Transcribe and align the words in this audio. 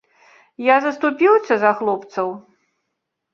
Я 0.67 0.77
заступіўся 0.85 1.59
за 1.65 1.71
хлопцаў. 1.83 2.33